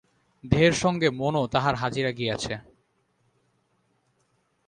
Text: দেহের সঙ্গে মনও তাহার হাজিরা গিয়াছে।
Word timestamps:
দেহের 0.43 0.73
সঙ্গে 0.73 1.07
মনও 1.09 1.43
তাহার 1.47 1.75
হাজিরা 1.75 2.11
গিয়াছে। 2.11 2.53